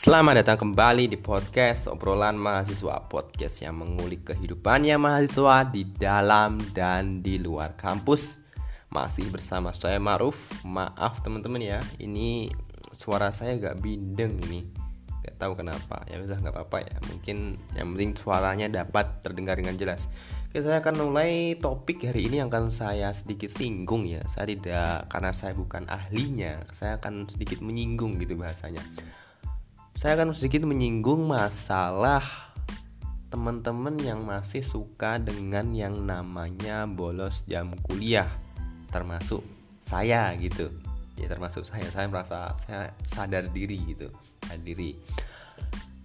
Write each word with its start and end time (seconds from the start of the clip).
Selamat 0.00 0.40
datang 0.40 0.72
kembali 0.72 1.12
di 1.12 1.20
podcast 1.20 1.84
obrolan 1.84 2.32
mahasiswa 2.40 3.04
Podcast 3.04 3.60
yang 3.60 3.84
mengulik 3.84 4.32
kehidupannya 4.32 4.96
mahasiswa 4.96 5.68
di 5.68 5.84
dalam 5.92 6.56
dan 6.72 7.20
di 7.20 7.36
luar 7.36 7.76
kampus. 7.76 8.40
Masih 8.88 9.28
bersama 9.28 9.76
saya 9.76 10.00
Maruf. 10.00 10.64
Maaf 10.64 11.20
teman-teman 11.20 11.60
ya. 11.60 11.84
Ini 12.00 12.48
suara 12.96 13.28
saya 13.28 13.60
gak 13.60 13.84
bindeng 13.84 14.40
ini. 14.48 14.64
Gak 15.20 15.36
tahu 15.36 15.60
kenapa. 15.60 16.00
Ya 16.08 16.16
udah 16.24 16.48
gak 16.48 16.54
apa-apa 16.56 16.80
ya. 16.80 16.96
Mungkin 17.12 17.60
yang 17.76 17.92
penting 17.92 18.16
suaranya 18.16 18.72
dapat 18.72 19.20
terdengar 19.20 19.60
dengan 19.60 19.76
jelas. 19.76 20.08
Oke, 20.48 20.64
saya 20.64 20.80
akan 20.80 21.12
mulai 21.12 21.60
topik 21.60 22.08
hari 22.08 22.24
ini 22.24 22.40
yang 22.40 22.48
akan 22.48 22.72
saya 22.72 23.12
sedikit 23.12 23.52
singgung 23.52 24.08
ya. 24.08 24.24
Saya 24.32 24.48
tidak, 24.48 25.12
karena 25.12 25.36
saya 25.36 25.52
bukan 25.52 25.84
ahlinya 25.92 26.64
Saya 26.72 26.96
akan 26.96 27.28
sedikit 27.28 27.60
menyinggung 27.60 28.16
gitu 28.16 28.40
bahasanya 28.40 28.80
saya 30.00 30.16
akan 30.16 30.32
sedikit 30.32 30.64
menyinggung 30.64 31.28
masalah 31.28 32.24
teman-teman 33.28 34.00
yang 34.00 34.24
masih 34.24 34.64
suka 34.64 35.20
dengan 35.20 35.76
yang 35.76 35.92
namanya 36.08 36.88
bolos 36.88 37.44
jam 37.44 37.76
kuliah. 37.84 38.32
Termasuk 38.88 39.44
saya 39.84 40.32
gitu. 40.40 40.72
Ya 41.20 41.28
termasuk 41.28 41.68
saya. 41.68 41.84
Saya 41.92 42.08
merasa 42.08 42.56
saya 42.64 42.96
sadar 43.04 43.52
diri 43.52 43.76
gitu. 43.92 44.08
Sadar 44.40 44.64
diri. 44.64 44.96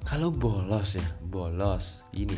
Kalau 0.03 0.27
bolos 0.27 0.99
ya 0.99 1.07
bolos. 1.23 2.03
Ini 2.11 2.35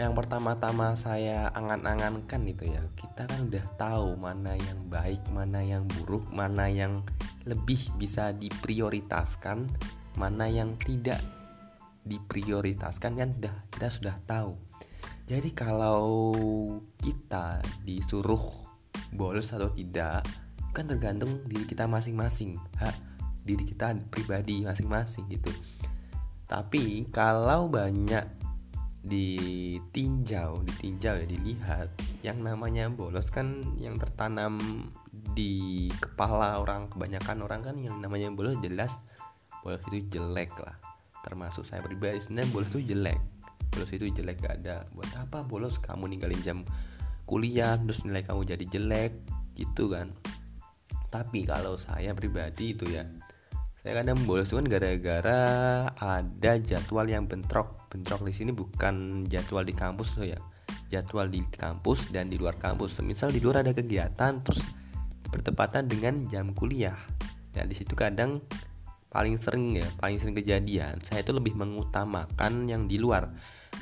yang 0.00 0.16
pertama-tama 0.16 0.96
saya 0.96 1.52
angan-angankan 1.52 2.48
itu 2.48 2.64
ya. 2.64 2.80
Kita 2.96 3.28
kan 3.28 3.52
udah 3.52 3.64
tahu 3.76 4.16
mana 4.16 4.56
yang 4.56 4.88
baik 4.88 5.20
mana 5.36 5.60
yang 5.60 5.84
buruk 6.00 6.24
mana 6.32 6.72
yang 6.72 7.04
lebih 7.44 7.92
bisa 8.00 8.32
diprioritaskan 8.32 9.68
mana 10.14 10.46
yang 10.46 10.78
tidak 10.80 11.20
diprioritaskan 12.04 13.12
kan 13.16 13.28
sudah 13.34 13.54
kita 13.72 13.88
sudah 13.88 14.16
tahu. 14.28 14.52
Jadi 15.24 15.50
kalau 15.56 16.36
kita 17.00 17.64
disuruh 17.80 18.44
bolos 19.16 19.50
atau 19.56 19.72
tidak 19.72 20.26
kan 20.76 20.84
tergantung 20.84 21.40
diri 21.48 21.64
kita 21.64 21.86
masing-masing 21.88 22.58
hak 22.76 22.92
diri 23.46 23.64
kita 23.64 23.96
pribadi 24.12 24.64
masing-masing 24.64 25.24
gitu. 25.32 25.48
Tapi 26.44 27.08
kalau 27.08 27.72
banyak 27.72 28.44
ditinjau 29.04 30.64
ditinjau 30.64 31.20
ya 31.20 31.26
dilihat 31.28 31.92
yang 32.24 32.40
namanya 32.40 32.88
bolos 32.88 33.28
kan 33.28 33.76
yang 33.76 34.00
tertanam 34.00 34.56
di 35.36 35.92
kepala 36.00 36.56
orang 36.56 36.88
kebanyakan 36.88 37.44
orang 37.44 37.60
kan 37.60 37.76
yang 37.84 38.00
namanya 38.00 38.32
bolos 38.32 38.56
jelas 38.64 39.04
bolos 39.64 39.80
itu 39.88 40.20
jelek 40.20 40.52
lah. 40.60 40.76
Termasuk 41.24 41.64
saya 41.64 41.80
pribadi 41.80 42.20
sebenarnya 42.20 42.52
bolos 42.52 42.68
itu 42.76 42.92
jelek. 42.92 43.16
Bolos 43.72 43.90
itu 43.96 44.12
jelek 44.12 44.44
gak 44.44 44.60
ada. 44.60 44.84
Buat 44.92 45.10
apa 45.16 45.40
bolos? 45.40 45.80
Kamu 45.80 46.04
ninggalin 46.04 46.38
jam 46.44 46.58
kuliah 47.24 47.80
terus 47.80 48.04
nilai 48.04 48.20
kamu 48.20 48.44
jadi 48.44 48.64
jelek 48.68 49.12
gitu 49.56 49.88
kan. 49.88 50.12
Tapi 51.08 51.48
kalau 51.48 51.80
saya 51.80 52.12
pribadi 52.12 52.76
itu 52.76 52.84
ya 52.92 53.08
saya 53.84 54.00
kadang 54.00 54.24
bolos 54.24 54.48
itu 54.48 54.56
kan 54.60 54.68
gara-gara 54.68 55.40
ada 55.96 56.52
jadwal 56.60 57.04
yang 57.04 57.24
bentrok. 57.24 57.88
Bentrok 57.92 58.24
di 58.24 58.32
sini 58.32 58.52
bukan 58.52 59.24
jadwal 59.28 59.64
di 59.64 59.76
kampus 59.76 60.20
loh 60.20 60.28
ya. 60.28 60.40
Jadwal 60.88 61.28
di 61.32 61.44
kampus 61.44 62.08
dan 62.08 62.28
di 62.28 62.36
luar 62.36 62.56
kampus. 62.60 63.00
Misal 63.04 63.32
di 63.32 63.40
luar 63.40 63.60
ada 63.60 63.72
kegiatan 63.72 64.40
terus 64.44 64.64
bertepatan 65.28 65.84
dengan 65.84 66.24
jam 66.32 66.56
kuliah. 66.56 66.96
Dan 67.52 67.68
di 67.68 67.76
situ 67.76 67.92
kadang 67.92 68.40
paling 69.14 69.38
sering 69.38 69.78
ya 69.78 69.86
paling 70.02 70.18
sering 70.18 70.34
kejadian 70.34 70.98
saya 71.06 71.22
itu 71.22 71.30
lebih 71.30 71.54
mengutamakan 71.54 72.66
yang 72.66 72.90
di 72.90 72.98
luar. 72.98 73.30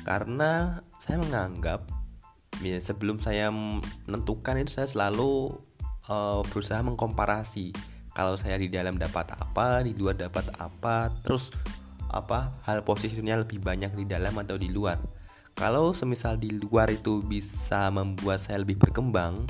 Karena 0.05 0.77
saya 1.01 1.17
menganggap 1.17 1.89
ya, 2.61 2.77
sebelum 2.77 3.17
saya 3.17 3.49
menentukan 3.49 4.61
itu 4.61 4.77
saya 4.77 4.85
selalu 4.85 5.57
uh, 6.05 6.45
berusaha 6.45 6.79
mengkomparasi. 6.85 7.73
Kalau 8.13 8.37
saya 8.37 8.61
di 8.61 8.69
dalam 8.69 9.01
dapat 9.01 9.33
apa 9.33 9.81
di 9.81 9.97
luar 9.97 10.13
dapat 10.13 10.45
apa 10.61 11.09
terus 11.25 11.49
apa 12.13 12.61
hal 12.61 12.85
positifnya 12.85 13.41
lebih 13.41 13.57
banyak 13.57 13.89
di 13.97 14.05
dalam 14.05 14.37
atau 14.37 14.53
di 14.53 14.69
luar. 14.69 15.01
Kalau 15.57 15.97
semisal 15.97 16.37
di 16.37 16.53
luar 16.53 16.93
itu 16.93 17.25
bisa 17.25 17.89
membuat 17.89 18.41
saya 18.41 18.61
lebih 18.61 18.77
berkembang 18.77 19.45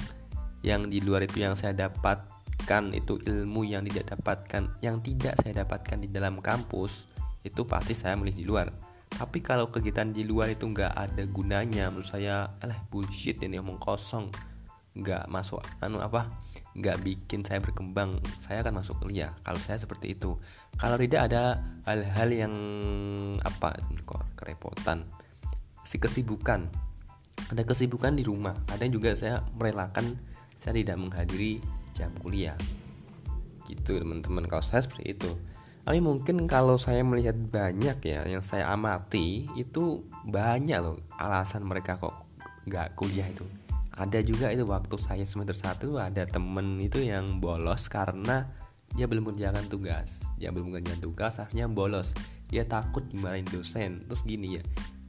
yang 0.64 0.88
di 0.88 1.04
luar 1.04 1.28
itu 1.28 1.44
yang 1.44 1.60
saya 1.60 1.76
dapat 1.76 2.24
dapatkan 2.64 2.96
itu 2.96 3.20
ilmu 3.28 3.68
yang 3.68 3.84
tidak 3.84 4.16
dapatkan 4.16 4.80
yang 4.80 5.04
tidak 5.04 5.36
saya 5.44 5.68
dapatkan 5.68 6.00
di 6.00 6.08
dalam 6.08 6.40
kampus 6.40 7.12
itu 7.44 7.68
pasti 7.68 7.92
saya 7.92 8.16
milih 8.16 8.32
di 8.40 8.48
luar. 8.48 8.72
Tapi 9.12 9.44
kalau 9.44 9.68
kegiatan 9.68 10.08
di 10.08 10.24
luar 10.24 10.56
itu 10.56 10.64
nggak 10.72 10.96
ada 10.96 11.28
gunanya 11.28 11.92
menurut 11.92 12.08
saya 12.08 12.56
eh 12.64 12.80
bullshit 12.88 13.44
ini 13.44 13.60
omong 13.60 13.84
kosong. 13.84 14.32
Nggak 14.96 15.28
masuk 15.28 15.60
anu 15.84 16.00
apa 16.00 16.32
nggak 16.72 17.04
bikin 17.04 17.44
saya 17.44 17.60
berkembang 17.60 18.24
saya 18.40 18.64
akan 18.64 18.80
masuk 18.80 18.96
kuliah. 19.04 19.36
Kalau 19.44 19.60
saya 19.60 19.76
seperti 19.76 20.16
itu. 20.16 20.40
Kalau 20.80 20.96
tidak 20.96 21.36
ada 21.36 21.60
hal-hal 21.84 22.32
yang 22.32 22.56
apa 23.44 23.76
kok 24.08 24.24
kerepotan 24.40 25.04
si 25.84 26.00
kesibukan. 26.00 26.72
Ada 27.52 27.68
kesibukan 27.68 28.16
di 28.16 28.24
rumah 28.24 28.56
ada 28.72 28.88
juga 28.88 29.12
saya 29.20 29.44
merelakan 29.52 30.16
saya 30.56 30.80
tidak 30.80 30.96
menghadiri 30.96 31.83
jam 31.94 32.12
kuliah. 32.20 32.58
Gitu 33.70 33.98
teman-teman. 33.98 34.46
Kalau 34.50 34.66
saya 34.66 34.84
seperti 34.84 35.16
itu. 35.16 35.32
Tapi 35.84 36.00
mungkin 36.00 36.48
kalau 36.48 36.80
saya 36.80 37.04
melihat 37.04 37.36
banyak 37.36 38.00
ya 38.08 38.24
yang 38.24 38.40
saya 38.40 38.72
amati 38.72 39.52
itu 39.60 40.08
banyak 40.24 40.80
loh 40.80 40.96
alasan 41.20 41.68
mereka 41.68 42.00
kok 42.00 42.24
nggak 42.64 42.96
kuliah 42.96 43.28
itu. 43.28 43.44
Ada 43.94 44.24
juga 44.24 44.48
itu 44.50 44.64
waktu 44.64 44.96
saya 44.96 45.28
semester 45.28 45.54
satu 45.54 46.00
ada 46.00 46.24
temen 46.24 46.80
itu 46.80 47.04
yang 47.04 47.44
bolos 47.44 47.92
karena 47.92 48.48
dia 48.96 49.12
belum 49.12 49.28
mengerjakan 49.28 49.68
tugas. 49.68 50.24
Dia 50.40 50.56
belum 50.56 50.72
mengerjakan 50.72 51.04
tugas 51.04 51.44
akhirnya 51.44 51.68
bolos. 51.68 52.16
Dia 52.48 52.64
takut 52.64 53.04
dimarahin 53.12 53.46
dosen. 53.52 54.08
Terus 54.08 54.24
gini 54.24 54.58
ya 54.58 54.64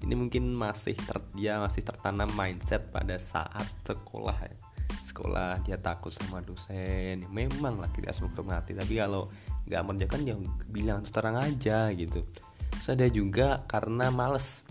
ini 0.05 0.15
mungkin 0.21 0.53
masih 0.53 0.93
ter, 1.01 1.17
dia 1.33 1.57
masih 1.57 1.81
tertanam 1.81 2.29
mindset 2.37 2.93
pada 2.93 3.17
saat 3.17 3.65
sekolah 3.89 4.37
ya 4.45 4.57
sekolah 5.05 5.61
dia 5.61 5.77
takut 5.77 6.09
sama 6.09 6.41
dosen. 6.41 7.29
Memang 7.29 7.77
lah 7.77 7.93
kita 7.93 8.11
harus 8.11 8.25
menghormati 8.25 8.73
tapi 8.73 8.97
kalau 8.97 9.29
nggak 9.69 9.83
mengerjakan 9.85 10.21
ya 10.25 10.35
bilang 10.73 11.05
terang 11.05 11.37
aja 11.37 11.93
gitu. 11.93 12.25
Terus 12.81 12.89
ada 12.89 13.07
juga 13.13 13.49
karena 13.69 14.09
males. 14.09 14.65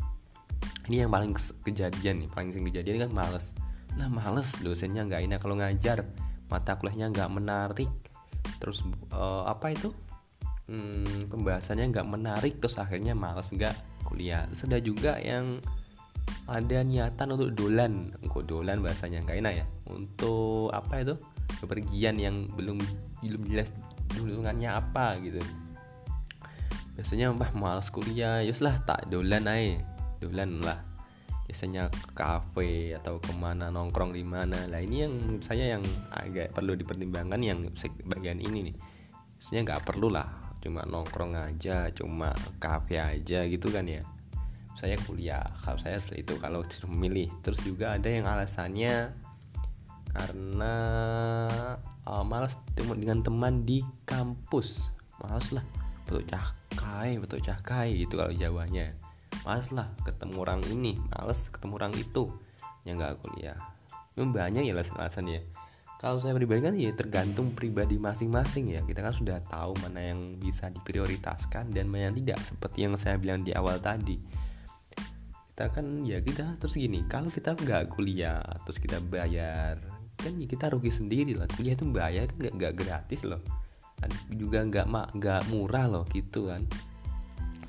Ini 0.90 1.08
yang 1.08 1.12
paling 1.14 1.38
kejadian 1.64 2.26
nih 2.26 2.30
paling 2.34 2.50
sering 2.52 2.68
kejadian 2.74 3.08
kan 3.08 3.12
males. 3.14 3.54
Lah 3.94 4.10
males 4.10 4.58
dosennya 4.60 5.06
nggak 5.06 5.22
enak. 5.30 5.40
Kalau 5.40 5.56
ngajar 5.56 6.10
mata 6.50 6.76
kuliahnya 6.82 7.14
nggak 7.14 7.30
menarik. 7.30 7.92
Terus 8.58 8.82
uh, 9.14 9.46
apa 9.46 9.72
itu? 9.72 9.94
Hmm, 10.66 11.28
pembahasannya 11.30 11.92
nggak 11.94 12.08
menarik 12.08 12.54
terus 12.58 12.82
akhirnya 12.82 13.14
males 13.14 13.54
nggak 13.54 14.04
kuliah. 14.10 14.50
Terus 14.50 14.66
ada 14.66 14.80
juga 14.82 15.22
yang 15.22 15.62
ada 16.48 16.84
niatan 16.84 17.28
untuk 17.36 17.56
dolan. 17.56 18.12
Kok 18.20 18.44
dolan 18.44 18.84
bahasanya? 18.84 19.24
Nggak 19.24 19.38
enak 19.40 19.54
ya? 19.64 19.66
Untuk 19.88 20.70
apa 20.76 21.00
itu? 21.00 21.16
Kepergian 21.64 22.20
yang 22.20 22.52
belum 22.52 22.80
belum 23.24 23.42
jelas 23.48 23.72
dulungannya 24.12 24.70
apa 24.70 25.16
gitu. 25.24 25.40
Biasanya 27.00 27.32
mbah 27.32 27.52
males 27.56 27.88
kuliah. 27.88 28.44
Yus 28.44 28.60
lah 28.60 28.76
tak 28.84 29.08
dolan 29.08 29.48
aja 29.48 29.80
dolan 30.20 30.60
lah. 30.60 30.80
Biasanya 31.48 31.92
ke 31.92 32.12
kafe 32.16 32.96
atau 32.96 33.20
ke 33.20 33.32
mana 33.36 33.72
nongkrong 33.72 34.12
di 34.12 34.24
mana. 34.28 34.68
Lah 34.68 34.80
ini 34.84 35.08
yang 35.08 35.14
menurut 35.16 35.44
saya 35.44 35.80
yang 35.80 35.84
agak 36.12 36.52
perlu 36.52 36.76
dipertimbangkan 36.76 37.40
yang 37.40 37.60
bagian 38.08 38.40
ini 38.44 38.72
nih. 38.72 38.76
Biasanya 39.40 39.62
nggak 39.72 39.84
perlu 39.88 40.12
lah. 40.12 40.28
Cuma 40.64 40.88
nongkrong 40.88 41.36
aja 41.36 41.92
cuma 41.92 42.32
kafe 42.60 42.96
aja 42.96 43.44
gitu 43.44 43.68
kan 43.68 43.84
ya 43.84 44.00
saya 44.74 44.98
kuliah 45.06 45.46
kalau 45.62 45.78
saya 45.78 46.02
seperti 46.02 46.26
itu 46.26 46.34
kalau 46.42 46.66
memilih. 46.92 47.30
Terus 47.46 47.60
juga 47.62 47.98
ada 47.98 48.10
yang 48.10 48.26
alasannya 48.26 49.14
karena 50.14 50.76
uh, 52.06 52.26
malas 52.26 52.58
dengan 52.74 53.22
teman 53.22 53.66
di 53.66 53.82
kampus. 54.06 54.90
Malas 55.22 55.54
lah 55.54 55.66
betul 56.04 56.28
cakai 56.28 57.18
betul 57.22 57.40
cakai 57.42 57.98
gitu 58.02 58.20
kalau 58.20 58.34
jawanya. 58.34 58.94
Malas 59.46 59.70
lah 59.74 59.90
ketemu 60.06 60.36
orang 60.42 60.62
ini 60.70 60.98
malas 61.14 61.50
ketemu 61.50 61.74
orang 61.78 61.94
itu. 61.98 62.34
Yang 62.84 62.96
nggak 63.00 63.16
kuliah. 63.24 63.58
Memang 64.14 64.32
banyak 64.36 64.68
ya 64.68 64.74
alasan-alasannya 64.78 65.42
kalau 66.04 66.20
saya 66.20 66.36
pribadi 66.36 66.60
kan 66.60 66.76
ya 66.76 66.92
tergantung 66.92 67.56
pribadi 67.56 67.96
masing-masing 67.96 68.76
ya. 68.76 68.84
Kita 68.84 69.00
kan 69.00 69.16
sudah 69.16 69.40
tahu 69.40 69.72
mana 69.80 70.12
yang 70.12 70.36
bisa 70.36 70.68
diprioritaskan 70.68 71.72
dan 71.72 71.88
mana 71.88 72.12
yang 72.12 72.16
tidak 72.20 72.44
seperti 72.44 72.84
yang 72.84 73.00
saya 73.00 73.16
bilang 73.16 73.40
di 73.40 73.56
awal 73.56 73.80
tadi 73.80 74.20
kita 75.54 75.70
kan 75.70 76.02
ya 76.02 76.18
kita 76.18 76.58
terus 76.58 76.74
gini 76.74 77.06
kalau 77.06 77.30
kita 77.30 77.54
nggak 77.54 77.94
kuliah 77.94 78.42
terus 78.66 78.82
kita 78.82 78.98
bayar 79.06 79.78
kan 80.18 80.34
ya 80.34 80.50
kita 80.50 80.74
rugi 80.74 80.90
sendiri 80.90 81.38
lah 81.38 81.46
kuliah 81.54 81.78
itu 81.78 81.86
bayar 81.94 82.26
kan 82.26 82.42
nggak 82.58 82.74
gratis 82.74 83.22
loh. 83.22 83.38
Juga 84.34 84.66
nggak 84.66 84.90
mak 84.90 85.14
nggak 85.14 85.54
murah 85.54 85.86
loh 85.86 86.10
gitu 86.10 86.50
kan. 86.50 86.66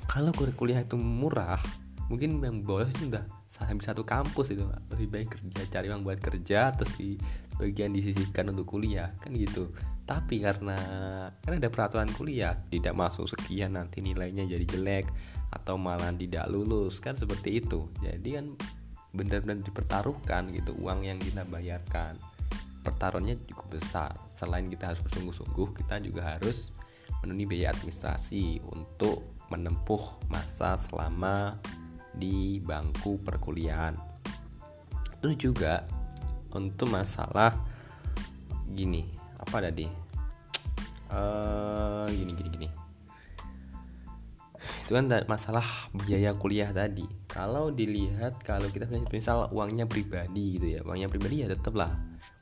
Kalau 0.09 0.33
kuliah 0.33 0.81
itu 0.81 0.97
murah 0.97 1.61
mungkin 2.09 2.41
yang 2.41 2.65
bolos 2.65 2.89
itu 2.97 3.13
udah 3.13 3.25
sampai 3.45 3.85
satu 3.85 4.01
kampus 4.01 4.57
itu 4.57 4.65
lebih 4.89 5.05
baik 5.09 5.37
kerja 5.37 5.61
cari 5.69 5.85
uang 5.93 6.01
buat 6.01 6.17
kerja 6.17 6.73
terus 6.73 6.93
di 6.97 7.21
bagian 7.61 7.93
disisihkan 7.93 8.49
untuk 8.49 8.65
kuliah 8.65 9.13
kan 9.21 9.29
gitu. 9.37 9.69
Tapi 10.09 10.41
karena 10.41 10.77
kan 11.37 11.53
ada 11.53 11.69
peraturan 11.69 12.09
kuliah 12.17 12.57
tidak 12.73 12.97
masuk 12.97 13.29
sekian 13.29 13.77
nanti 13.77 14.01
nilainya 14.01 14.49
jadi 14.49 14.65
jelek 14.65 15.05
atau 15.53 15.75
malah 15.77 16.11
tidak 16.15 16.49
lulus 16.49 16.97
kan 16.99 17.15
seperti 17.15 17.63
itu. 17.63 17.89
Jadi 18.01 18.29
kan 18.37 18.45
benar-benar 19.15 19.63
dipertaruhkan 19.63 20.51
gitu 20.51 20.75
uang 20.77 21.07
yang 21.07 21.17
kita 21.17 21.47
bayarkan. 21.47 22.19
Pertaruhannya 22.85 23.39
cukup 23.49 23.79
besar. 23.79 24.13
Selain 24.35 24.67
kita 24.69 24.93
harus 24.93 25.01
bersungguh-sungguh 25.01 25.67
kita 25.81 26.03
juga 26.03 26.35
harus 26.37 26.69
memenuhi 27.23 27.57
biaya 27.57 27.73
administrasi 27.73 28.61
untuk 28.69 29.25
menempuh 29.49 30.29
masa 30.29 30.77
selama 30.77 31.57
di 32.13 32.61
bangku 32.61 33.17
perkuliahan. 33.25 33.97
Itu 35.17 35.49
juga 35.49 35.87
untuk 36.53 36.93
masalah 36.93 37.55
gini 38.69 39.09
apa 39.41 39.57
tadi? 39.65 39.87
Uh, 41.05 42.09
gini 42.09 42.33
gini 42.33 42.49
gini 42.49 42.84
itu 44.85 44.93
kan 44.93 45.09
masalah 45.25 45.65
biaya 46.05 46.37
kuliah 46.37 46.69
tadi. 46.69 47.09
Kalau 47.25 47.73
dilihat 47.73 48.37
kalau 48.45 48.69
kita 48.69 48.85
misal 49.09 49.49
uangnya 49.49 49.89
pribadi 49.89 50.61
gitu 50.61 50.77
ya 50.77 50.85
uangnya 50.85 51.09
pribadi 51.09 51.41
ya 51.41 51.49
tetaplah. 51.49 51.89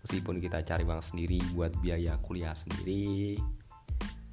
Meskipun 0.03 0.43
kita 0.43 0.59
cari 0.67 0.83
uang 0.83 0.99
sendiri 0.99 1.39
buat 1.55 1.71
biaya 1.79 2.19
kuliah 2.19 2.51
sendiri. 2.51 3.39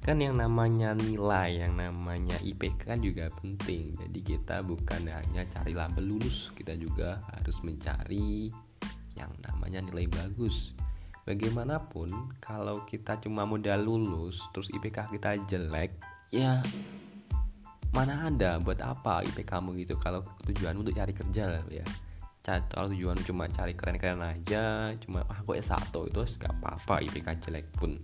Kan 0.03 0.19
yang 0.19 0.35
namanya 0.35 0.91
nilai 0.91 1.63
yang 1.63 1.79
namanya 1.79 2.35
IPK 2.43 2.83
kan 2.83 2.99
juga 2.99 3.31
penting. 3.31 3.95
Jadi 3.95 4.19
kita 4.19 4.59
bukan 4.59 5.07
hanya 5.07 5.47
cari 5.47 5.71
label 5.71 6.03
lulus 6.03 6.51
kita 6.51 6.75
juga 6.75 7.23
harus 7.31 7.63
mencari 7.63 8.51
yang 9.15 9.31
namanya 9.39 9.87
nilai 9.87 10.11
bagus. 10.11 10.75
Bagaimanapun 11.23 12.11
kalau 12.43 12.83
kita 12.83 13.23
cuma 13.23 13.47
modal 13.47 13.87
lulus 13.87 14.43
terus 14.51 14.67
IPK 14.67 15.15
kita 15.15 15.39
jelek 15.47 15.95
ya 16.27 16.59
mana 17.91 18.27
ada? 18.27 18.59
Buat 18.59 18.79
apa 18.83 19.23
IP 19.27 19.43
kamu? 19.43 19.83
Gitu. 19.83 19.99
Kalau 19.99 20.23
tujuan 20.47 20.75
untuk 20.75 20.95
cari 20.95 21.11
kerja 21.11 21.43
lah 21.47 21.63
ya. 21.67 21.85
Kalau 22.41 22.89
tujuan 22.89 23.21
cuma 23.21 23.45
cari 23.45 23.77
keren-keren 23.77 24.17
aja 24.17 24.89
cuma 24.97 25.21
ah 25.29 25.39
gue 25.45 25.61
S1 25.61 25.93
itu 25.93 26.21
gak 26.41 26.57
apa-apa 26.57 27.05
IPK 27.05 27.37
jelek 27.37 27.69
pun. 27.77 28.01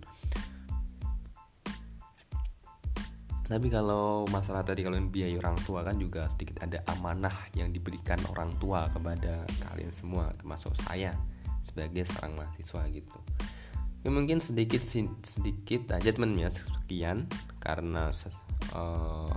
Tapi 3.48 3.66
kalau 3.72 4.28
masalah 4.28 4.60
tadi 4.60 4.84
kalau 4.84 5.00
biaya 5.08 5.34
orang 5.40 5.56
tua 5.64 5.80
kan 5.80 5.96
juga 5.96 6.28
sedikit 6.30 6.62
ada 6.62 6.84
amanah 6.92 7.34
yang 7.56 7.72
diberikan 7.72 8.20
orang 8.30 8.52
tua 8.60 8.86
kepada 8.92 9.42
kalian 9.72 9.88
semua 9.90 10.30
termasuk 10.36 10.76
saya 10.76 11.16
sebagai 11.64 12.04
seorang 12.06 12.36
mahasiswa 12.36 12.84
gitu. 12.92 13.18
Ya 14.06 14.14
mungkin 14.14 14.38
sedikit 14.38 14.84
sedikit 15.24 15.96
aja 15.96 16.12
temennya 16.14 16.52
sekian. 16.52 17.24
Karena 17.58 18.12
uh, 18.76 19.32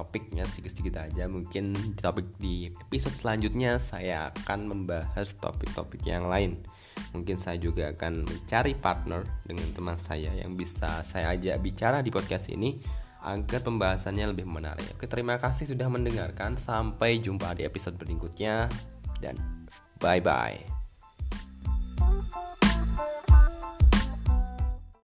topiknya 0.00 0.48
sedikit-sedikit 0.48 0.96
aja 1.04 1.28
mungkin 1.28 1.76
di 1.76 2.00
topik 2.00 2.26
di 2.40 2.72
episode 2.88 3.12
selanjutnya 3.12 3.76
saya 3.76 4.32
akan 4.32 4.72
membahas 4.72 5.36
topik-topik 5.36 6.00
yang 6.08 6.24
lain 6.32 6.56
mungkin 7.12 7.36
saya 7.36 7.60
juga 7.60 7.92
akan 7.92 8.24
mencari 8.24 8.72
partner 8.72 9.28
dengan 9.44 9.68
teman 9.76 10.00
saya 10.00 10.32
yang 10.32 10.56
bisa 10.56 11.04
saya 11.04 11.36
ajak 11.36 11.60
bicara 11.60 12.00
di 12.00 12.08
podcast 12.08 12.48
ini 12.48 12.80
agar 13.20 13.60
pembahasannya 13.60 14.32
lebih 14.32 14.48
menarik. 14.48 14.96
Oke, 14.96 15.04
terima 15.04 15.36
kasih 15.36 15.68
sudah 15.68 15.92
mendengarkan. 15.92 16.56
Sampai 16.56 17.20
jumpa 17.20 17.52
di 17.52 17.68
episode 17.68 18.00
berikutnya 18.00 18.64
dan 19.20 19.36
bye 20.00 20.24
bye. 20.24 20.79